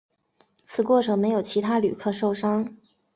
[0.63, 2.75] 此过程没有其他旅客受伤。